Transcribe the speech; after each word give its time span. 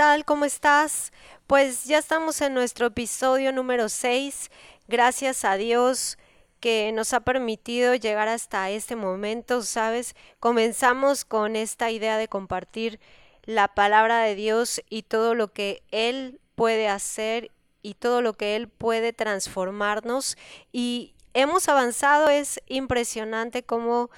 tal? 0.00 0.24
¿Cómo 0.24 0.46
estás? 0.46 1.12
Pues 1.46 1.84
ya 1.84 1.98
estamos 1.98 2.40
en 2.40 2.54
nuestro 2.54 2.86
episodio 2.86 3.52
número 3.52 3.90
6. 3.90 4.50
Gracias 4.88 5.44
a 5.44 5.56
Dios 5.56 6.16
que 6.58 6.90
nos 6.92 7.12
ha 7.12 7.20
permitido 7.20 7.94
llegar 7.94 8.26
hasta 8.26 8.70
este 8.70 8.96
momento, 8.96 9.60
¿sabes? 9.60 10.14
Comenzamos 10.38 11.26
con 11.26 11.54
esta 11.54 11.90
idea 11.90 12.16
de 12.16 12.28
compartir 12.28 12.98
la 13.44 13.68
palabra 13.68 14.22
de 14.22 14.36
Dios 14.36 14.80
y 14.88 15.02
todo 15.02 15.34
lo 15.34 15.52
que 15.52 15.82
Él 15.90 16.40
puede 16.54 16.88
hacer 16.88 17.50
y 17.82 17.92
todo 17.92 18.22
lo 18.22 18.32
que 18.32 18.56
Él 18.56 18.68
puede 18.68 19.12
transformarnos. 19.12 20.38
Y 20.72 21.12
hemos 21.34 21.68
avanzado, 21.68 22.30
es 22.30 22.58
impresionante 22.68 23.64
cómo 23.64 24.08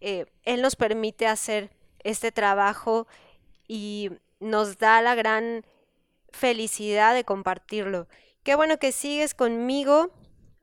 eh, 0.00 0.26
Él 0.44 0.62
nos 0.62 0.76
permite 0.76 1.26
hacer 1.26 1.70
este 2.04 2.30
trabajo 2.30 3.08
y 3.66 4.10
nos 4.40 4.78
da 4.78 5.00
la 5.02 5.14
gran 5.14 5.64
felicidad 6.30 7.14
de 7.14 7.24
compartirlo. 7.24 8.08
Qué 8.42 8.54
bueno 8.54 8.78
que 8.78 8.92
sigues 8.92 9.34
conmigo. 9.34 10.10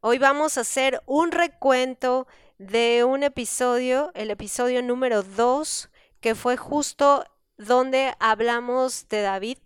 Hoy 0.02 0.18
vamos 0.18 0.58
a 0.58 0.62
hacer 0.62 1.02
un 1.06 1.32
recuento 1.32 2.28
de 2.58 3.04
un 3.04 3.24
episodio, 3.24 4.12
el 4.14 4.30
episodio 4.30 4.84
número 4.84 5.24
2, 5.24 5.90
que 6.20 6.36
fue 6.36 6.58
justo 6.58 7.26
donde 7.58 8.14
hablamos 8.20 9.08
de 9.10 9.22
David 9.22 9.58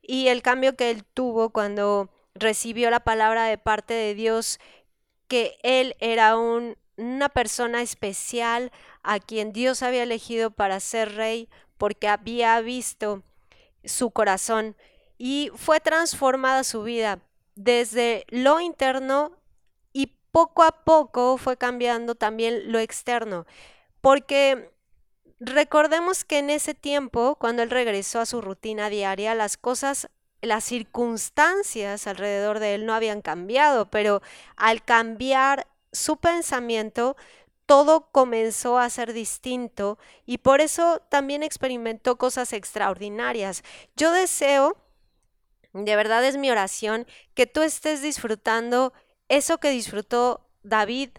y 0.00 0.28
el 0.28 0.42
cambio 0.42 0.76
que 0.76 0.90
él 0.90 1.04
tuvo 1.04 1.50
cuando 1.50 2.10
recibió 2.34 2.90
la 2.90 3.00
palabra 3.00 3.44
de 3.44 3.58
parte 3.58 3.94
de 3.94 4.14
Dios, 4.14 4.58
que 5.28 5.58
él 5.62 5.96
era 6.00 6.36
un, 6.36 6.76
una 6.96 7.28
persona 7.28 7.82
especial 7.82 8.72
a 9.02 9.20
quien 9.20 9.52
Dios 9.52 9.82
había 9.82 10.02
elegido 10.02 10.50
para 10.50 10.80
ser 10.80 11.14
rey 11.14 11.48
porque 11.78 12.08
había 12.08 12.60
visto 12.60 13.22
su 13.84 14.10
corazón 14.10 14.76
y 15.18 15.50
fue 15.54 15.80
transformada 15.80 16.64
su 16.64 16.82
vida 16.82 17.20
desde 17.54 18.24
lo 18.28 18.60
interno 18.60 19.32
y 19.92 20.16
poco 20.32 20.62
a 20.62 20.84
poco 20.84 21.36
fue 21.36 21.56
cambiando 21.56 22.14
también 22.14 22.72
lo 22.72 22.78
externo, 22.78 23.46
porque 24.00 24.70
recordemos 25.40 26.24
que 26.24 26.38
en 26.38 26.50
ese 26.50 26.74
tiempo, 26.74 27.36
cuando 27.36 27.62
él 27.62 27.70
regresó 27.70 28.20
a 28.20 28.26
su 28.26 28.40
rutina 28.40 28.88
diaria, 28.88 29.34
las 29.34 29.56
cosas, 29.56 30.08
las 30.40 30.64
circunstancias 30.64 32.06
alrededor 32.06 32.58
de 32.58 32.74
él 32.74 32.86
no 32.86 32.94
habían 32.94 33.22
cambiado, 33.22 33.86
pero 33.86 34.22
al 34.56 34.82
cambiar 34.82 35.66
su 35.92 36.16
pensamiento, 36.16 37.16
todo 37.66 38.10
comenzó 38.10 38.78
a 38.78 38.90
ser 38.90 39.12
distinto 39.12 39.98
y 40.26 40.38
por 40.38 40.60
eso 40.60 41.00
también 41.08 41.42
experimentó 41.42 42.16
cosas 42.16 42.52
extraordinarias. 42.52 43.62
Yo 43.96 44.12
deseo, 44.12 44.76
de 45.72 45.96
verdad 45.96 46.24
es 46.24 46.36
mi 46.36 46.50
oración, 46.50 47.06
que 47.34 47.46
tú 47.46 47.62
estés 47.62 48.02
disfrutando 48.02 48.92
eso 49.28 49.58
que 49.58 49.70
disfrutó 49.70 50.46
David 50.62 51.10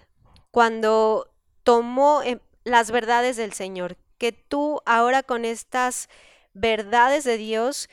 cuando 0.51 1.33
tomó 1.63 2.21
em, 2.23 2.39
las 2.63 2.91
verdades 2.91 3.37
del 3.37 3.53
Señor, 3.53 3.97
que 4.17 4.31
tú 4.31 4.81
ahora 4.85 5.23
con 5.23 5.45
estas 5.45 6.09
verdades 6.53 7.23
de 7.23 7.37
Dios, 7.37 7.89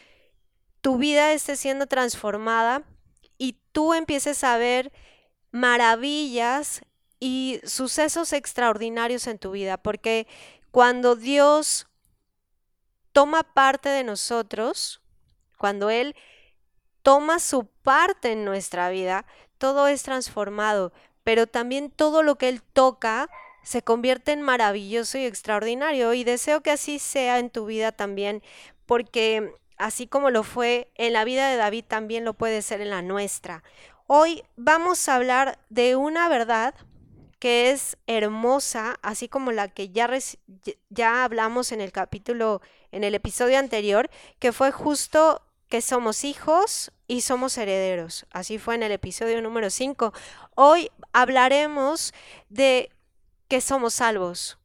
tu 0.81 0.97
vida 0.99 1.33
esté 1.33 1.57
siendo 1.57 1.87
transformada 1.87 2.85
y 3.39 3.59
tú 3.73 3.95
empieces 3.95 4.45
a 4.45 4.57
ver 4.59 4.93
maravillas 5.51 6.83
y 7.25 7.61
sucesos 7.63 8.33
extraordinarios 8.33 9.29
en 9.29 9.39
tu 9.39 9.53
vida, 9.53 9.77
porque 9.77 10.27
cuando 10.73 11.15
Dios 11.15 11.87
toma 13.13 13.45
parte 13.45 13.91
de 13.91 14.03
nosotros, 14.03 15.01
cuando 15.57 15.89
Él 15.89 16.17
toma 17.05 17.39
su 17.39 17.67
parte 17.67 18.33
en 18.33 18.45
nuestra 18.45 18.91
vida, 18.91 19.25
todo 19.59 19.87
es 19.87 20.03
transformado, 20.03 20.93
pero 21.23 21.47
también 21.47 21.93
todo 21.93 22.25
lo 22.25 22.39
que 22.39 22.49
Él 22.49 22.61
toca 22.61 23.31
se 23.63 23.83
convierte 23.83 24.33
en 24.33 24.43
maravilloso 24.43 25.17
y 25.17 25.25
extraordinario. 25.25 26.15
Y 26.15 26.25
deseo 26.25 26.61
que 26.61 26.73
así 26.73 26.99
sea 26.99 27.39
en 27.39 27.51
tu 27.51 27.67
vida 27.67 27.93
también, 27.93 28.43
porque 28.85 29.55
así 29.79 30.09
como 30.09 30.31
lo 30.31 30.43
fue 30.43 30.91
en 30.97 31.13
la 31.13 31.23
vida 31.23 31.49
de 31.49 31.57
David, 31.57 31.85
también 31.87 32.25
lo 32.25 32.35
puede 32.35 32.63
ser 32.63 32.81
en 32.81 32.91
la 32.91 33.01
nuestra. 33.01 33.63
Hoy 34.09 34.43
vamos 34.57 35.09
a 35.09 35.15
hablar 35.15 35.61
de 35.69 35.95
una 35.95 36.29
verdad 36.29 36.75
que 37.43 37.73
es 37.73 37.97
hermosa, 38.07 39.01
así 39.03 39.29
como 39.29 39.51
la 39.51 39.67
que 39.67 39.89
ya, 39.89 40.09
ya 40.91 41.25
hablamos 41.25 41.73
en 41.73 41.81
el 41.81 41.91
capítulo, 41.91 42.63
en 42.93 43.03
el 43.03 43.17
episodio 43.17 43.59
anterior, 43.59 44.09
que 44.39 44.53
fue 44.53 44.71
justo 44.71 45.43
que 45.69 45.81
somos 45.81 46.23
hijos 46.23 46.93
y 47.09 47.23
somos 47.23 47.59
herederos. 47.59 48.27
Así 48.31 48.59
fue 48.59 48.77
en 48.77 48.85
el 48.85 48.93
episodio 48.93 49.43
número 49.43 49.71
5. 49.71 50.13
Hoy 50.55 50.93
hablaremos 51.13 52.15
de 52.49 52.93
que 53.49 53.61
somos 53.61 53.95
salvos. 53.95 54.59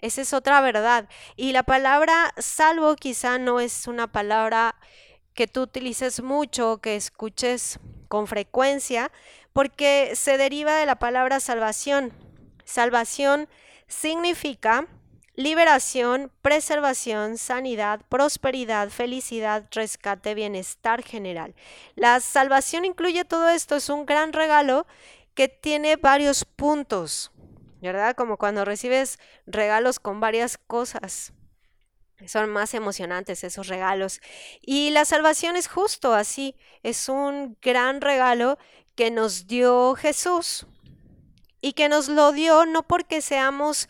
Esa 0.00 0.22
es 0.22 0.32
otra 0.32 0.60
verdad. 0.60 1.08
Y 1.36 1.52
la 1.52 1.62
palabra 1.62 2.34
salvo 2.36 2.96
quizá 2.96 3.38
no 3.38 3.60
es 3.60 3.86
una 3.86 4.10
palabra 4.10 4.74
que 5.34 5.46
tú 5.46 5.62
utilices 5.62 6.20
mucho, 6.20 6.78
que 6.78 6.96
escuches 6.96 7.78
con 8.08 8.26
frecuencia, 8.26 9.12
porque 9.58 10.12
se 10.14 10.38
deriva 10.38 10.76
de 10.76 10.86
la 10.86 11.00
palabra 11.00 11.40
salvación. 11.40 12.12
Salvación 12.64 13.48
significa 13.88 14.86
liberación, 15.34 16.30
preservación, 16.42 17.38
sanidad, 17.38 18.02
prosperidad, 18.08 18.88
felicidad, 18.90 19.66
rescate, 19.72 20.36
bienestar 20.36 21.02
general. 21.02 21.56
La 21.96 22.20
salvación 22.20 22.84
incluye 22.84 23.24
todo 23.24 23.48
esto, 23.48 23.74
es 23.74 23.88
un 23.88 24.06
gran 24.06 24.32
regalo 24.32 24.86
que 25.34 25.48
tiene 25.48 25.96
varios 25.96 26.44
puntos, 26.44 27.32
¿verdad? 27.82 28.14
Como 28.14 28.36
cuando 28.36 28.64
recibes 28.64 29.18
regalos 29.44 29.98
con 29.98 30.20
varias 30.20 30.56
cosas. 30.56 31.32
Son 32.26 32.48
más 32.48 32.74
emocionantes 32.74 33.42
esos 33.42 33.66
regalos. 33.66 34.20
Y 34.60 34.90
la 34.90 35.04
salvación 35.04 35.56
es 35.56 35.66
justo 35.66 36.14
así, 36.14 36.54
es 36.84 37.08
un 37.08 37.58
gran 37.60 38.00
regalo 38.00 38.56
que 38.98 39.12
nos 39.12 39.46
dio 39.46 39.94
Jesús 39.94 40.66
y 41.60 41.74
que 41.74 41.88
nos 41.88 42.08
lo 42.08 42.32
dio 42.32 42.66
no 42.66 42.82
porque 42.82 43.20
seamos 43.20 43.88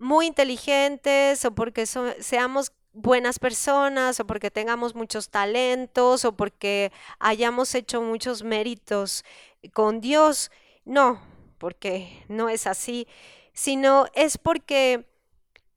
muy 0.00 0.26
inteligentes 0.26 1.44
o 1.44 1.54
porque 1.54 1.86
seamos 1.86 2.72
buenas 2.92 3.38
personas 3.38 4.18
o 4.18 4.26
porque 4.26 4.50
tengamos 4.50 4.96
muchos 4.96 5.30
talentos 5.30 6.24
o 6.24 6.36
porque 6.36 6.90
hayamos 7.20 7.72
hecho 7.76 8.02
muchos 8.02 8.42
méritos 8.42 9.24
con 9.72 10.00
Dios. 10.00 10.50
No, 10.84 11.22
porque 11.58 12.24
no 12.26 12.48
es 12.48 12.66
así, 12.66 13.06
sino 13.52 14.06
es 14.12 14.38
porque 14.38 15.06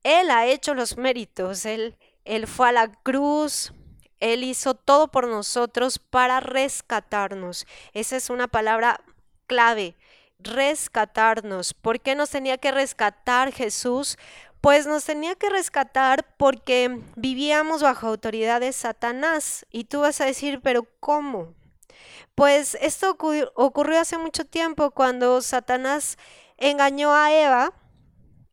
Él 0.02 0.28
ha 0.28 0.46
hecho 0.46 0.74
los 0.74 0.96
méritos, 0.96 1.66
Él, 1.66 1.96
él 2.24 2.48
fue 2.48 2.70
a 2.70 2.72
la 2.72 2.88
cruz, 2.88 3.72
él 4.22 4.44
hizo 4.44 4.74
todo 4.74 5.08
por 5.08 5.26
nosotros 5.26 5.98
para 5.98 6.38
rescatarnos. 6.38 7.66
Esa 7.92 8.16
es 8.16 8.30
una 8.30 8.46
palabra 8.46 9.00
clave, 9.48 9.96
rescatarnos. 10.38 11.74
¿Por 11.74 12.00
qué 12.00 12.14
nos 12.14 12.30
tenía 12.30 12.56
que 12.56 12.70
rescatar 12.70 13.52
Jesús? 13.52 14.16
Pues 14.60 14.86
nos 14.86 15.04
tenía 15.04 15.34
que 15.34 15.50
rescatar 15.50 16.24
porque 16.36 17.00
vivíamos 17.16 17.82
bajo 17.82 18.06
autoridad 18.06 18.60
de 18.60 18.72
Satanás. 18.72 19.66
Y 19.72 19.84
tú 19.84 20.02
vas 20.02 20.20
a 20.20 20.26
decir, 20.26 20.60
pero 20.62 20.86
¿cómo? 21.00 21.52
Pues 22.36 22.76
esto 22.80 23.16
ocurrió 23.56 23.98
hace 23.98 24.18
mucho 24.18 24.44
tiempo 24.44 24.92
cuando 24.92 25.42
Satanás 25.42 26.16
engañó 26.58 27.12
a 27.12 27.32
Eva. 27.34 27.72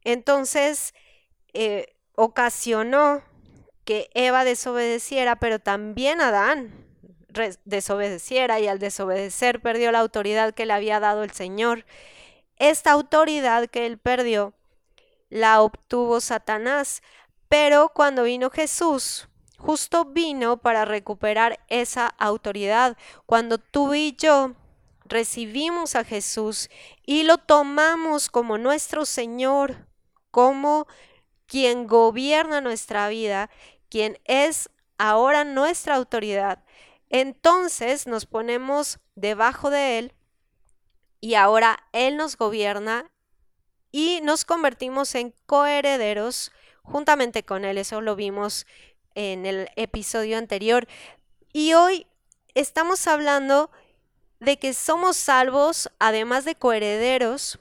Entonces 0.04 0.96
eh, 1.54 1.96
ocasionó 2.16 3.22
que 3.90 4.12
Eva 4.14 4.44
desobedeciera, 4.44 5.38
pero 5.38 5.58
también 5.58 6.22
Adán 6.22 6.86
desobedeciera 7.66 8.60
y 8.60 8.68
al 8.68 8.78
desobedecer 8.78 9.64
perdió 9.64 9.92
la 9.92 9.98
autoridad 9.98 10.54
que 10.54 10.68
le 10.68 10.74
había 10.74 11.00
dado 11.00 11.24
el 11.24 11.32
Señor. 11.32 11.88
Esta 12.58 12.92
autoridad 12.92 13.66
que 13.66 13.88
él 13.88 13.98
perdió 13.98 14.54
la 15.30 15.64
obtuvo 15.64 16.22
Satanás, 16.22 17.02
pero 17.48 17.90
cuando 17.90 18.26
vino 18.26 18.52
Jesús, 18.52 19.28
justo 19.58 20.06
vino 20.06 20.58
para 20.58 20.86
recuperar 20.86 21.60
esa 21.68 22.06
autoridad. 22.20 22.96
Cuando 23.26 23.58
tú 23.58 23.96
y 23.96 24.16
yo 24.16 24.54
recibimos 25.06 25.96
a 25.96 26.04
Jesús 26.04 26.70
y 27.08 27.24
lo 27.24 27.40
tomamos 27.40 28.30
como 28.30 28.60
nuestro 28.60 29.06
Señor, 29.06 29.88
como 30.30 30.86
quien 31.50 31.88
gobierna 31.88 32.62
nuestra 32.62 33.10
vida, 33.10 33.50
quien 33.90 34.20
es 34.26 34.70
ahora 34.98 35.44
nuestra 35.44 35.96
autoridad, 35.96 36.64
entonces 37.10 38.08
nos 38.08 38.26
ponemos 38.26 39.00
debajo 39.16 39.70
de 39.70 39.98
Él 40.00 40.14
y 41.20 41.36
ahora 41.36 41.88
Él 41.92 42.18
nos 42.18 42.38
gobierna 42.38 43.12
y 43.92 44.22
nos 44.22 44.46
convertimos 44.46 45.16
en 45.16 45.34
coherederos 45.46 46.52
juntamente 46.84 47.44
con 47.44 47.66
Él. 47.66 47.78
Eso 47.78 48.02
lo 48.02 48.16
vimos 48.16 48.68
en 49.16 49.46
el 49.46 49.70
episodio 49.76 50.38
anterior. 50.38 50.88
Y 51.52 51.74
hoy 51.74 52.06
estamos 52.54 53.08
hablando 53.08 53.72
de 54.40 54.58
que 54.58 54.74
somos 54.74 55.18
salvos, 55.18 55.92
además 56.00 56.46
de 56.46 56.56
coherederos, 56.56 57.60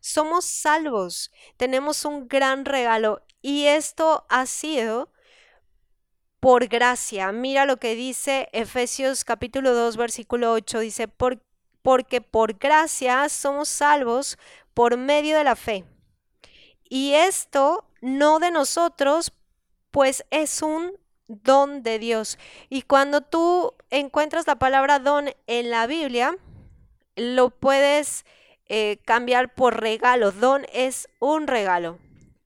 somos 0.00 0.44
salvos, 0.44 1.30
tenemos 1.56 2.04
un 2.04 2.28
gran 2.28 2.64
regalo 2.64 3.22
y 3.42 3.66
esto 3.66 4.26
ha 4.28 4.46
sido 4.46 5.12
por 6.40 6.66
gracia. 6.68 7.32
Mira 7.32 7.64
lo 7.64 7.78
que 7.78 7.94
dice 7.94 8.48
Efesios 8.52 9.24
capítulo 9.24 9.74
2 9.74 9.96
versículo 9.96 10.52
8, 10.52 10.80
dice, 10.80 11.08
porque 11.82 12.20
por 12.20 12.58
gracia 12.58 13.28
somos 13.28 13.68
salvos 13.68 14.38
por 14.74 14.96
medio 14.96 15.36
de 15.36 15.44
la 15.44 15.56
fe. 15.56 15.84
Y 16.88 17.14
esto 17.14 17.84
no 18.00 18.38
de 18.38 18.50
nosotros, 18.50 19.32
pues 19.90 20.24
es 20.30 20.62
un 20.62 20.92
don 21.26 21.82
de 21.82 21.98
Dios. 21.98 22.38
Y 22.68 22.82
cuando 22.82 23.20
tú 23.20 23.74
encuentras 23.90 24.46
la 24.46 24.56
palabra 24.56 24.98
don 24.98 25.30
en 25.46 25.70
la 25.70 25.86
Biblia, 25.86 26.36
lo 27.16 27.50
puedes 27.50 28.24
eh, 28.66 28.98
cambiar 29.04 29.54
por 29.54 29.80
regalo. 29.80 30.32
Don 30.32 30.66
es 30.72 31.08
un 31.18 31.46
regalo. 31.46 31.98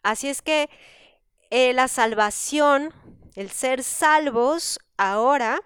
Así 0.02 0.28
es 0.28 0.42
que 0.42 0.68
eh, 1.50 1.72
la 1.72 1.86
salvación, 1.86 2.92
el 3.34 3.50
ser 3.50 3.82
salvos 3.82 4.78
ahora, 4.96 5.60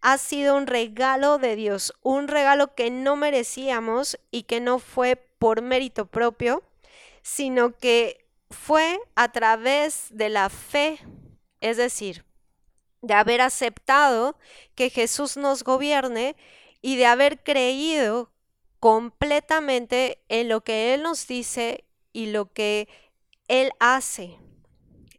ha 0.00 0.18
sido 0.18 0.56
un 0.56 0.66
regalo 0.66 1.38
de 1.38 1.56
Dios, 1.56 1.92
un 2.02 2.28
regalo 2.28 2.74
que 2.74 2.90
no 2.90 3.16
merecíamos 3.16 4.18
y 4.30 4.44
que 4.44 4.60
no 4.60 4.78
fue 4.78 5.16
por 5.16 5.62
mérito 5.62 6.06
propio, 6.06 6.62
sino 7.22 7.76
que 7.76 8.24
fue 8.50 9.00
a 9.14 9.32
través 9.32 10.06
de 10.10 10.28
la 10.28 10.48
fe, 10.48 11.00
es 11.60 11.76
decir, 11.76 12.24
de 13.02 13.14
haber 13.14 13.40
aceptado 13.40 14.38
que 14.74 14.90
Jesús 14.90 15.36
nos 15.36 15.64
gobierne 15.64 16.36
y 16.82 16.96
de 16.96 17.06
haber 17.06 17.42
creído 17.42 18.30
completamente 18.80 20.22
en 20.28 20.48
lo 20.48 20.62
que 20.62 20.94
Él 20.94 21.02
nos 21.02 21.26
dice 21.26 21.84
y 22.12 22.26
lo 22.26 22.52
que 22.52 22.88
Él 23.48 23.72
hace. 23.80 24.38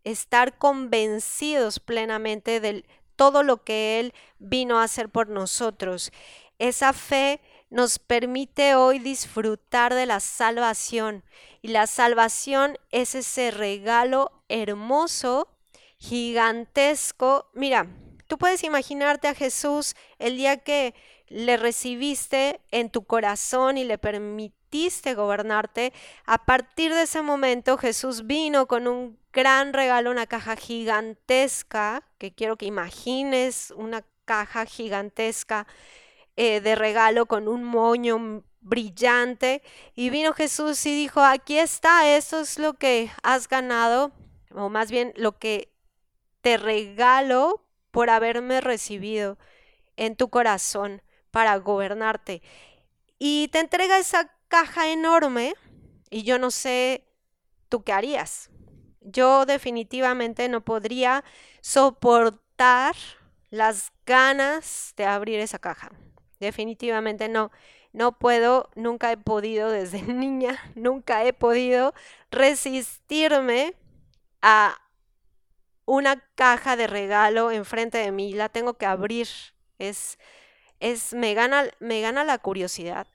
Estar 0.08 0.58
convencidos 0.58 1.82
plenamente 1.82 2.62
de 2.62 2.86
todo 3.18 3.44
lo 3.44 3.64
que 3.64 4.00
Él 4.00 4.14
vino 4.40 4.80
a 4.80 4.84
hacer 4.84 5.10
por 5.10 5.28
nosotros. 5.28 6.14
Esa 6.60 6.94
fe 6.94 7.42
nos 7.70 8.00
permite 8.00 8.76
hoy 8.76 9.00
disfrutar 9.00 9.94
de 9.94 10.06
la 10.06 10.22
salvación. 10.22 11.26
Y 11.62 11.70
la 11.70 11.88
salvación 11.88 12.78
es 12.92 13.16
ese 13.16 13.52
regalo 13.52 14.32
hermoso 14.48 15.50
gigantesco. 15.98 17.50
Mira, 17.54 17.88
tú 18.28 18.38
puedes 18.38 18.64
imaginarte 18.64 19.28
a 19.28 19.36
Jesús 19.36 19.96
el 20.20 20.38
día 20.38 20.58
que 20.58 20.96
le 21.28 21.58
recibiste 21.58 22.62
en 22.72 22.90
tu 22.90 23.04
corazón 23.04 23.78
y 23.78 23.84
le 23.84 23.98
gobernarte. 25.16 25.94
A 26.26 26.46
partir 26.46 26.94
de 26.94 27.04
ese 27.04 27.22
momento 27.22 27.78
Jesús 27.78 28.26
vino 28.26 28.68
con 28.68 28.88
un 28.88 29.18
gran 29.34 29.74
regalo, 29.74 30.12
una 30.12 30.28
caja 30.28 30.56
gigantesca, 30.56 32.04
que 32.18 32.34
quiero 32.34 32.58
que 32.58 32.66
imagines 32.66 33.74
una 33.76 34.04
caja 34.26 34.66
gigantesca 34.66 35.68
eh, 36.36 36.62
de 36.62 36.76
regalo 36.76 37.26
con 37.26 37.48
un 37.48 37.64
moño 37.64 38.44
brillante. 38.62 39.62
Y 39.96 40.10
vino 40.10 40.34
Jesús 40.34 40.86
y 40.86 40.96
dijo, 40.96 41.22
aquí 41.22 41.58
está, 41.58 42.16
esto 42.16 42.40
es 42.42 42.60
lo 42.60 42.74
que 42.74 43.10
has 43.24 43.48
ganado, 43.48 44.12
o 44.54 44.70
más 44.70 44.92
bien 44.92 45.14
lo 45.16 45.38
que 45.38 45.72
te 46.42 46.58
regalo 46.58 47.64
por 47.92 48.10
haberme 48.10 48.62
recibido 48.62 49.38
en 49.96 50.16
tu 50.16 50.30
corazón 50.30 51.02
para 51.32 51.58
gobernarte. 51.58 52.42
Y 53.20 53.48
te 53.50 53.60
entrega 53.60 53.98
esa 53.98 54.32
caja 54.48 54.92
enorme 54.92 55.56
y 56.10 56.24
yo 56.24 56.40
no 56.40 56.52
sé 56.52 57.06
tú 57.70 57.84
qué 57.84 57.94
harías. 57.94 58.50
Yo 59.02 59.46
definitivamente 59.46 60.50
no 60.50 60.62
podría 60.62 61.24
soportar 61.62 62.96
las 63.50 63.92
ganas 64.06 64.94
de 64.98 65.06
abrir 65.06 65.40
esa 65.40 65.60
caja. 65.60 65.92
Definitivamente 66.40 67.30
no. 67.30 67.52
No 67.94 68.20
puedo, 68.20 68.70
nunca 68.76 69.12
he 69.12 69.18
podido 69.18 69.70
desde 69.72 70.02
niña, 70.14 70.60
nunca 70.76 71.26
he 71.26 71.34
podido 71.34 71.94
resistirme 72.32 73.74
a 74.42 74.78
una 75.86 76.22
caja 76.36 76.76
de 76.76 76.88
regalo 76.88 77.52
enfrente 77.52 77.98
de 77.98 78.12
mí, 78.12 78.34
la 78.34 78.50
tengo 78.50 78.76
que 78.76 78.86
abrir. 78.86 79.28
Es, 79.80 80.18
es, 80.80 81.14
me 81.14 81.34
gana, 81.34 81.66
me 81.80 82.02
gana 82.02 82.24
la 82.24 82.40
curiosidad. 82.40 83.08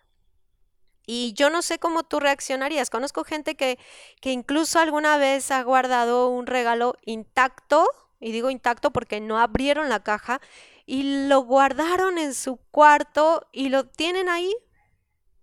Y 1.06 1.32
yo 1.34 1.50
no 1.50 1.62
sé 1.62 1.78
cómo 1.78 2.02
tú 2.04 2.20
reaccionarías. 2.20 2.90
Conozco 2.90 3.25
gente 3.25 3.54
que, 3.54 3.78
que 4.20 4.31
incluso 4.31 4.78
alguna 4.78 5.16
vez 5.16 5.50
ha 5.50 5.62
guardado 5.62 6.28
un 6.28 6.46
regalo 6.46 6.96
intacto, 7.04 7.87
y 8.20 8.32
digo 8.32 8.50
intacto 8.50 8.93
porque 8.93 9.20
no 9.20 9.38
abrieron 9.38 9.88
la 9.88 10.02
caja, 10.02 10.40
y 10.87 11.26
lo 11.26 11.40
guardaron 11.40 12.19
en 12.19 12.34
su 12.34 12.56
cuarto 12.70 13.49
y 13.52 13.69
lo 13.69 13.87
tienen 13.87 14.28
ahí 14.28 14.54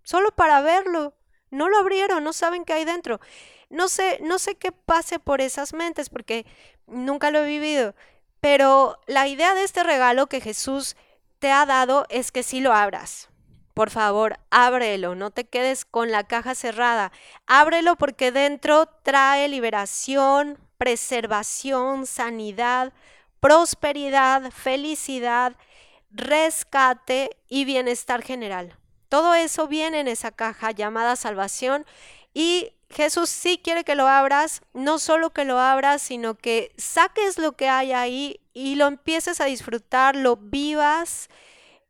solo 0.02 0.30
para 0.32 0.60
verlo. 0.60 1.14
No 1.50 1.68
lo 1.68 1.78
abrieron, 1.78 2.22
no 2.24 2.32
saben 2.32 2.64
qué 2.64 2.74
hay 2.74 2.84
dentro. 2.84 3.20
No 3.68 3.88
sé, 3.88 4.18
no 4.22 4.38
sé 4.38 4.56
qué 4.56 4.72
pase 4.72 5.18
por 5.18 5.40
esas 5.40 5.72
mentes 5.72 6.10
porque 6.10 6.46
nunca 6.86 7.30
lo 7.30 7.40
he 7.40 7.46
vivido, 7.46 7.94
pero 8.40 9.00
la 9.06 9.28
idea 9.28 9.54
de 9.54 9.64
este 9.64 9.84
regalo 9.84 10.26
que 10.26 10.40
Jesús 10.40 10.96
te 11.38 11.50
ha 11.50 11.64
dado 11.66 12.06
es 12.10 12.32
que 12.32 12.42
sí 12.42 12.60
lo 12.60 12.72
abras. 12.72 13.29
Por 13.80 13.88
favor, 13.88 14.38
ábrelo, 14.50 15.14
no 15.14 15.30
te 15.30 15.48
quedes 15.48 15.86
con 15.86 16.10
la 16.10 16.24
caja 16.24 16.54
cerrada. 16.54 17.12
Ábrelo 17.46 17.96
porque 17.96 18.30
dentro 18.30 18.84
trae 18.84 19.48
liberación, 19.48 20.58
preservación, 20.76 22.04
sanidad, 22.04 22.92
prosperidad, 23.40 24.50
felicidad, 24.50 25.56
rescate 26.10 27.30
y 27.48 27.64
bienestar 27.64 28.20
general. 28.20 28.76
Todo 29.08 29.32
eso 29.32 29.66
viene 29.66 30.00
en 30.00 30.08
esa 30.08 30.30
caja 30.30 30.72
llamada 30.72 31.16
salvación 31.16 31.86
y 32.34 32.74
Jesús 32.90 33.30
sí 33.30 33.58
quiere 33.64 33.84
que 33.84 33.94
lo 33.94 34.08
abras, 34.08 34.60
no 34.74 34.98
solo 34.98 35.30
que 35.30 35.46
lo 35.46 35.58
abras, 35.58 36.02
sino 36.02 36.34
que 36.34 36.74
saques 36.76 37.38
lo 37.38 37.52
que 37.52 37.70
hay 37.70 37.92
ahí 37.92 38.40
y 38.52 38.74
lo 38.74 38.88
empieces 38.88 39.40
a 39.40 39.46
disfrutar, 39.46 40.16
lo 40.16 40.36
vivas, 40.36 41.30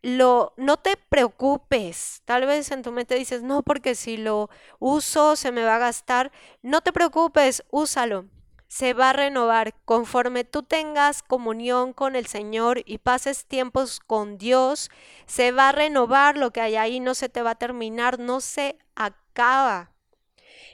lo 0.03 0.55
no 0.57 0.79
te 0.79 0.97
preocupes. 0.97 2.23
Tal 2.25 2.47
vez 2.47 2.71
en 2.71 2.83
tu 2.83 2.93
mente 2.93 3.15
dices, 3.15 3.43
"No, 3.43 3.63
porque 3.63 3.95
si 3.95 4.17
lo 4.17 4.51
uso 4.79 5.37
se 5.37 5.53
me 5.53 5.65
va 5.65 5.77
a 5.77 5.79
gastar." 5.79 6.33
No 6.63 6.81
te 6.81 6.93
preocupes, 6.93 7.65
úsalo. 7.71 8.27
Se 8.69 8.95
va 8.95 9.11
a 9.11 9.13
renovar 9.13 9.75
conforme 9.85 10.45
tú 10.45 10.63
tengas 10.63 11.23
comunión 11.23 11.93
con 11.93 12.15
el 12.17 12.27
Señor 12.27 12.83
y 12.87 12.99
pases 12.99 13.47
tiempos 13.47 13.99
con 14.01 14.39
Dios, 14.39 14.91
se 15.27 15.51
va 15.53 15.71
a 15.71 15.73
renovar 15.73 16.39
lo 16.39 16.53
que 16.53 16.61
hay 16.61 16.77
ahí, 16.77 17.01
no 17.01 17.15
se 17.15 17.29
te 17.29 17.43
va 17.43 17.53
a 17.53 17.55
terminar, 17.57 18.21
no 18.21 18.41
se 18.41 18.79
acaba. 18.95 19.91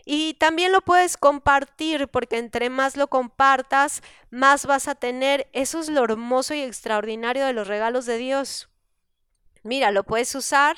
Y 0.04 0.35
también 0.35 0.73
lo 0.73 0.83
puedes 0.83 1.16
compartir 1.16 2.09
porque 2.09 2.38
entre 2.38 2.71
más 2.71 2.97
lo 2.97 3.09
compartas, 3.09 4.02
más 4.30 4.66
vas 4.66 4.88
a 4.88 4.95
tener. 4.95 5.49
Eso 5.52 5.80
es 5.80 5.88
lo 5.88 6.04
hermoso 6.04 6.54
y 6.54 6.61
extraordinario 6.62 7.45
de 7.47 7.52
los 7.52 7.66
regalos 7.66 8.06
de 8.06 8.18
Dios. 8.18 8.68
Mira, 9.66 9.90
lo 9.90 10.04
puedes 10.04 10.35
usar, 10.35 10.76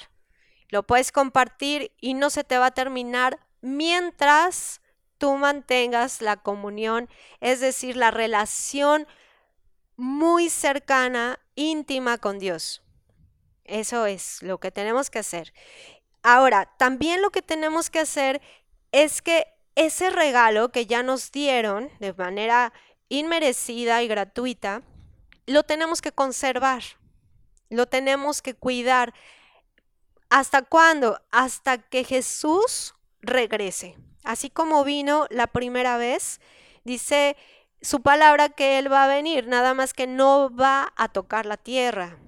lo 0.70 0.82
puedes 0.82 1.12
compartir 1.12 1.92
y 2.00 2.14
no 2.14 2.30
se 2.30 2.42
te 2.42 2.58
va 2.58 2.66
a 2.66 2.70
terminar 2.74 3.38
mientras 3.60 4.80
tú 5.18 5.36
mantengas 5.36 6.22
la 6.22 6.36
comunión, 6.36 7.08
es 7.40 7.60
decir, 7.60 7.96
la 7.96 8.10
relación 8.10 9.06
muy 9.96 10.48
cercana, 10.48 11.38
íntima 11.54 12.18
con 12.18 12.38
Dios. 12.38 12.82
Eso 13.64 14.06
es 14.06 14.42
lo 14.42 14.58
que 14.58 14.70
tenemos 14.70 15.10
que 15.10 15.18
hacer. 15.18 15.52
Ahora, 16.22 16.72
también 16.78 17.20
lo 17.20 17.30
que 17.30 17.42
tenemos 17.42 17.90
que 17.90 17.98
hacer 17.98 18.40
es 18.92 19.20
que 19.20 19.46
ese 19.74 20.10
regalo 20.10 20.70
que 20.70 20.86
ya 20.86 21.02
nos 21.02 21.30
dieron 21.30 21.90
de 22.00 22.12
manera 22.14 22.72
inmerecida 23.08 24.02
y 24.02 24.08
gratuita, 24.08 24.82
lo 25.46 25.62
tenemos 25.62 26.02
que 26.02 26.12
conservar, 26.12 26.82
lo 27.70 27.86
tenemos 27.86 28.42
que 28.42 28.54
cuidar. 28.54 29.14
¿Hasta 30.30 30.62
cuándo? 30.62 31.20
Hasta 31.30 31.78
que 31.78 32.04
Jesús 32.04 32.94
regrese. 33.20 33.96
Así 34.24 34.50
como 34.50 34.84
vino 34.84 35.26
la 35.30 35.46
primera 35.46 35.96
vez, 35.96 36.40
dice 36.84 37.36
su 37.80 38.02
palabra 38.02 38.48
que 38.48 38.78
Él 38.78 38.92
va 38.92 39.04
a 39.04 39.08
venir, 39.08 39.46
nada 39.46 39.72
más 39.74 39.94
que 39.94 40.06
no 40.06 40.54
va 40.54 40.92
a 40.96 41.08
tocar 41.08 41.46
la 41.46 41.56
tierra. 41.56 42.18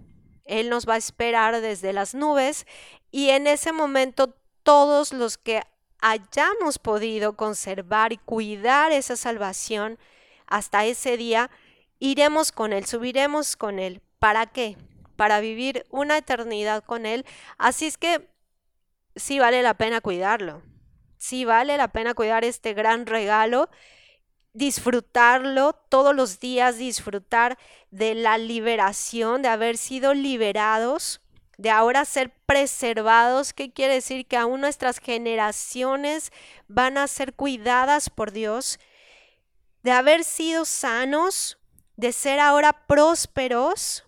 Él 0.44 0.68
nos 0.70 0.88
va 0.88 0.94
a 0.94 0.98
esperar 0.98 1.60
desde 1.60 1.92
las 1.92 2.14
nubes 2.14 2.66
y 3.10 3.30
en 3.30 3.46
ese 3.46 3.72
momento 3.72 4.34
todos 4.62 5.12
los 5.12 5.38
que 5.38 5.62
hayamos 6.00 6.78
podido 6.78 7.36
conservar 7.36 8.12
y 8.12 8.18
cuidar 8.18 8.92
esa 8.92 9.16
salvación 9.16 9.98
hasta 10.46 10.84
ese 10.84 11.16
día, 11.16 11.50
iremos 11.98 12.52
con 12.52 12.72
Él, 12.72 12.86
subiremos 12.86 13.56
con 13.56 13.78
Él. 13.78 14.00
¿Para 14.18 14.46
qué? 14.46 14.76
Para 15.20 15.40
vivir 15.40 15.84
una 15.90 16.16
eternidad 16.16 16.82
con 16.82 17.04
Él. 17.04 17.26
Así 17.58 17.84
es 17.84 17.98
que 17.98 18.30
sí 19.14 19.38
vale 19.38 19.60
la 19.60 19.74
pena 19.74 20.00
cuidarlo. 20.00 20.62
Sí 21.18 21.44
vale 21.44 21.76
la 21.76 21.88
pena 21.88 22.14
cuidar 22.14 22.42
este 22.42 22.72
gran 22.72 23.04
regalo, 23.04 23.68
disfrutarlo 24.54 25.74
todos 25.74 26.14
los 26.16 26.40
días, 26.40 26.78
disfrutar 26.78 27.58
de 27.90 28.14
la 28.14 28.38
liberación, 28.38 29.42
de 29.42 29.48
haber 29.48 29.76
sido 29.76 30.14
liberados, 30.14 31.20
de 31.58 31.68
ahora 31.68 32.06
ser 32.06 32.32
preservados. 32.46 33.52
¿Qué 33.52 33.74
quiere 33.74 33.92
decir? 33.92 34.26
Que 34.26 34.38
aún 34.38 34.62
nuestras 34.62 35.00
generaciones 35.00 36.32
van 36.66 36.96
a 36.96 37.06
ser 37.06 37.34
cuidadas 37.34 38.08
por 38.08 38.32
Dios, 38.32 38.80
de 39.82 39.92
haber 39.92 40.24
sido 40.24 40.64
sanos, 40.64 41.58
de 41.96 42.10
ser 42.12 42.40
ahora 42.40 42.86
prósperos, 42.86 44.06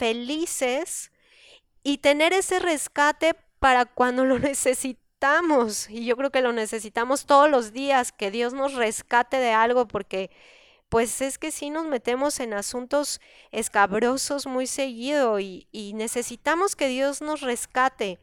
felices 0.00 1.12
y 1.82 1.98
tener 1.98 2.32
ese 2.32 2.58
rescate 2.58 3.36
para 3.58 3.84
cuando 3.84 4.24
lo 4.24 4.38
necesitamos. 4.50 5.90
Y 5.90 6.06
yo 6.06 6.16
creo 6.16 6.30
que 6.30 6.40
lo 6.40 6.52
necesitamos 6.54 7.26
todos 7.26 7.50
los 7.50 7.72
días, 7.72 8.10
que 8.10 8.30
Dios 8.30 8.54
nos 8.54 8.72
rescate 8.72 9.36
de 9.36 9.52
algo, 9.52 9.86
porque 9.86 10.30
pues 10.88 11.20
es 11.20 11.36
que 11.36 11.50
si 11.50 11.68
nos 11.68 11.84
metemos 11.84 12.40
en 12.40 12.54
asuntos 12.54 13.20
escabrosos 13.52 14.46
muy 14.46 14.66
seguido 14.66 15.38
y, 15.38 15.68
y 15.70 15.92
necesitamos 15.92 16.74
que 16.74 16.88
Dios 16.88 17.20
nos 17.20 17.42
rescate. 17.42 18.18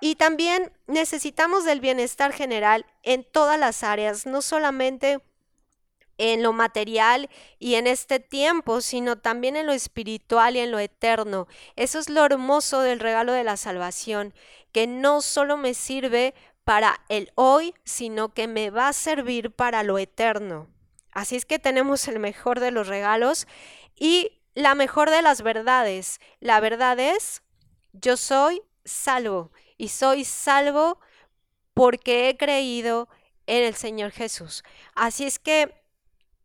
Y 0.00 0.16
también 0.16 0.72
necesitamos 0.88 1.64
del 1.64 1.78
bienestar 1.78 2.32
general 2.32 2.84
en 3.04 3.22
todas 3.22 3.58
las 3.58 3.84
áreas, 3.84 4.26
no 4.26 4.42
solamente 4.42 5.20
en 6.18 6.42
lo 6.42 6.52
material 6.52 7.28
y 7.58 7.74
en 7.74 7.86
este 7.86 8.20
tiempo, 8.20 8.80
sino 8.80 9.16
también 9.16 9.56
en 9.56 9.66
lo 9.66 9.72
espiritual 9.72 10.56
y 10.56 10.60
en 10.60 10.70
lo 10.70 10.78
eterno. 10.78 11.48
Eso 11.76 11.98
es 11.98 12.08
lo 12.08 12.24
hermoso 12.24 12.80
del 12.80 13.00
regalo 13.00 13.32
de 13.32 13.44
la 13.44 13.56
salvación, 13.56 14.34
que 14.72 14.86
no 14.86 15.22
solo 15.22 15.56
me 15.56 15.74
sirve 15.74 16.34
para 16.64 17.00
el 17.08 17.30
hoy, 17.34 17.74
sino 17.84 18.30
que 18.30 18.48
me 18.48 18.70
va 18.70 18.88
a 18.88 18.92
servir 18.92 19.50
para 19.50 19.82
lo 19.82 19.98
eterno. 19.98 20.68
Así 21.12 21.36
es 21.36 21.44
que 21.44 21.58
tenemos 21.58 22.08
el 22.08 22.18
mejor 22.18 22.60
de 22.60 22.70
los 22.70 22.88
regalos 22.88 23.46
y 23.94 24.40
la 24.54 24.74
mejor 24.74 25.10
de 25.10 25.22
las 25.22 25.42
verdades. 25.42 26.20
La 26.40 26.60
verdad 26.60 26.98
es, 26.98 27.42
yo 27.92 28.16
soy 28.16 28.62
salvo 28.84 29.52
y 29.76 29.88
soy 29.88 30.24
salvo 30.24 30.98
porque 31.72 32.28
he 32.28 32.36
creído 32.36 33.08
en 33.46 33.62
el 33.62 33.74
Señor 33.74 34.10
Jesús. 34.10 34.64
Así 34.94 35.24
es 35.24 35.38
que 35.38 35.83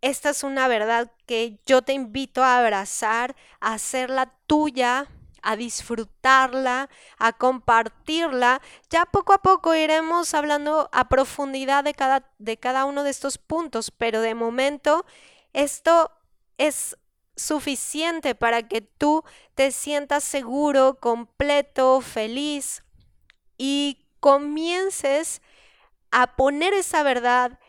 esta 0.02 0.30
es 0.30 0.44
una 0.44 0.68
verdad 0.68 1.12
que 1.26 1.60
yo 1.66 1.82
te 1.82 1.94
invito 1.94 2.44
a 2.44 2.58
abrazar, 2.58 3.36
a 3.60 3.74
hacerla 3.74 4.34
tuya, 4.48 5.08
a 5.42 5.56
disfrutarla, 5.56 6.90
a 7.18 7.34
compartirla. 7.34 8.62
Ya 8.90 9.06
poco 9.06 9.34
a 9.34 9.42
poco 9.42 9.76
iremos 9.76 10.34
hablando 10.34 10.90
a 10.92 11.10
profundidad 11.10 11.84
de 11.84 11.94
cada, 11.94 12.30
de 12.38 12.58
cada 12.58 12.86
uno 12.86 13.04
de 13.04 13.10
estos 13.10 13.38
puntos, 13.38 13.92
pero 13.92 14.22
de 14.22 14.36
momento 14.36 15.06
esto 15.54 16.12
es 16.58 16.98
suficiente 17.36 18.36
para 18.36 18.68
que 18.68 18.82
tú 18.82 19.24
te 19.56 19.72
sientas 19.72 20.24
seguro, 20.24 21.00
completo, 21.00 22.02
feliz 22.02 22.84
y 23.58 24.06
comiences 24.20 25.42
a 26.12 26.36
poner 26.36 26.74
esa 26.74 27.04
verdad 27.04 27.60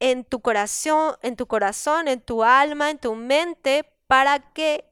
en 0.00 0.24
tu 0.24 0.40
corazón, 0.40 1.16
en 1.22 1.36
tu 1.36 1.46
corazón, 1.46 2.08
en 2.08 2.20
tu 2.20 2.44
alma, 2.44 2.90
en 2.90 2.98
tu 2.98 3.14
mente, 3.14 3.84
para 4.06 4.52
que 4.52 4.84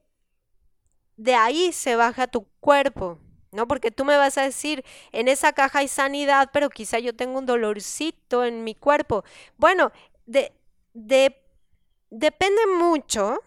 de 1.17 1.35
ahí 1.35 1.71
se 1.71 1.95
baja 1.95 2.27
tu 2.27 2.45
cuerpo, 2.59 3.19
¿no? 3.51 3.67
Porque 3.67 3.91
tú 3.91 4.05
me 4.05 4.17
vas 4.17 4.37
a 4.37 4.43
decir, 4.43 4.83
en 5.11 5.27
esa 5.27 5.53
caja 5.53 5.79
hay 5.79 5.87
sanidad, 5.87 6.49
pero 6.51 6.69
quizá 6.69 6.99
yo 6.99 7.15
tengo 7.15 7.39
un 7.39 7.45
dolorcito 7.45 8.43
en 8.43 8.63
mi 8.63 8.75
cuerpo. 8.75 9.23
Bueno, 9.57 9.91
de, 10.25 10.53
de, 10.93 11.41
depende 12.09 12.61
mucho 12.77 13.39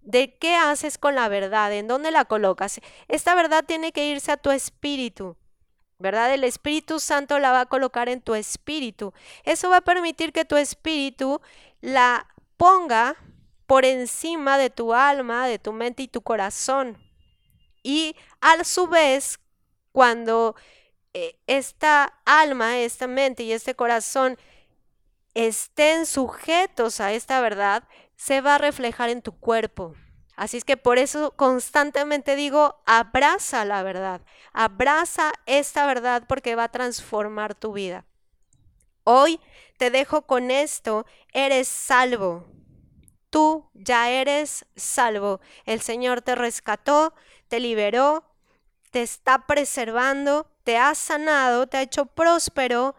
de 0.00 0.38
qué 0.38 0.54
haces 0.54 0.98
con 0.98 1.16
la 1.16 1.28
verdad, 1.28 1.72
en 1.72 1.88
dónde 1.88 2.12
la 2.12 2.24
colocas. 2.24 2.80
Esta 3.08 3.34
verdad 3.34 3.64
tiene 3.66 3.92
que 3.92 4.06
irse 4.06 4.30
a 4.30 4.36
tu 4.36 4.50
espíritu. 4.52 5.36
¿Verdad? 5.98 6.32
El 6.34 6.44
Espíritu 6.44 7.00
Santo 7.00 7.38
la 7.38 7.52
va 7.52 7.62
a 7.62 7.66
colocar 7.66 8.08
en 8.08 8.20
tu 8.20 8.34
espíritu. 8.34 9.12
Eso 9.44 9.70
va 9.70 9.78
a 9.78 9.84
permitir 9.84 10.32
que 10.32 10.44
tu 10.44 10.56
espíritu 10.56 11.40
la 11.80 12.26
ponga 12.56 13.16
por 13.66 13.84
encima 13.84 14.58
de 14.58 14.70
tu 14.70 14.94
alma, 14.94 15.46
de 15.46 15.58
tu 15.58 15.72
mente 15.72 16.02
y 16.02 16.08
tu 16.08 16.20
corazón. 16.20 16.98
Y 17.82 18.16
a 18.40 18.62
su 18.64 18.86
vez, 18.88 19.38
cuando 19.92 20.54
eh, 21.14 21.38
esta 21.46 22.20
alma, 22.24 22.78
esta 22.78 23.06
mente 23.06 23.42
y 23.42 23.52
este 23.52 23.74
corazón 23.74 24.38
estén 25.34 26.06
sujetos 26.06 27.00
a 27.00 27.12
esta 27.12 27.40
verdad, 27.40 27.84
se 28.16 28.40
va 28.40 28.56
a 28.56 28.58
reflejar 28.58 29.10
en 29.10 29.22
tu 29.22 29.32
cuerpo. 29.32 29.94
Así 30.36 30.58
es 30.58 30.64
que 30.64 30.76
por 30.76 30.98
eso 30.98 31.30
constantemente 31.34 32.36
digo, 32.36 32.76
abraza 32.84 33.64
la 33.64 33.82
verdad, 33.82 34.20
abraza 34.52 35.32
esta 35.46 35.86
verdad 35.86 36.24
porque 36.28 36.54
va 36.54 36.64
a 36.64 36.72
transformar 36.72 37.54
tu 37.54 37.72
vida. 37.72 38.04
Hoy 39.04 39.40
te 39.78 39.90
dejo 39.90 40.22
con 40.26 40.50
esto, 40.50 41.06
eres 41.32 41.68
salvo. 41.68 42.46
Tú 43.30 43.70
ya 43.72 44.10
eres 44.10 44.66
salvo. 44.76 45.40
El 45.64 45.80
Señor 45.80 46.20
te 46.20 46.34
rescató, 46.34 47.14
te 47.48 47.58
liberó, 47.58 48.24
te 48.90 49.02
está 49.02 49.46
preservando, 49.46 50.50
te 50.64 50.76
ha 50.76 50.94
sanado, 50.94 51.66
te 51.66 51.78
ha 51.78 51.82
hecho 51.82 52.04
próspero 52.06 52.94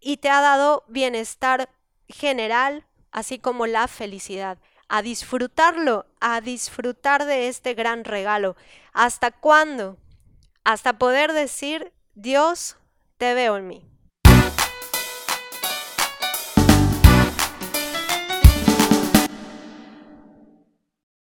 y 0.00 0.18
te 0.18 0.28
ha 0.28 0.42
dado 0.42 0.84
bienestar 0.88 1.70
general, 2.08 2.84
así 3.10 3.38
como 3.38 3.66
la 3.66 3.88
felicidad 3.88 4.58
a 4.88 5.02
disfrutarlo, 5.02 6.06
a 6.20 6.40
disfrutar 6.40 7.24
de 7.24 7.48
este 7.48 7.74
gran 7.74 8.04
regalo. 8.04 8.56
¿Hasta 8.92 9.30
cuándo? 9.30 9.98
Hasta 10.64 10.98
poder 10.98 11.32
decir, 11.32 11.92
Dios, 12.14 12.76
te 13.18 13.34
veo 13.34 13.56
en 13.56 13.68
mí. 13.68 13.93